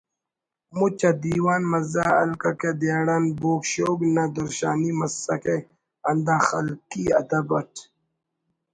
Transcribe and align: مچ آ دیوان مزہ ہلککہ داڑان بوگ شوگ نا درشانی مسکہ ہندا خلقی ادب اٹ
مچ 0.77 0.99
آ 1.09 1.11
دیوان 1.21 1.61
مزہ 1.71 2.03
ہلککہ 2.19 2.71
داڑان 2.79 3.23
بوگ 3.39 3.61
شوگ 3.71 3.99
نا 4.13 4.23
درشانی 4.35 4.91
مسکہ 4.99 5.55
ہندا 6.05 6.37
خلقی 6.47 7.03
ادب 7.21 7.49
اٹ 7.59 7.73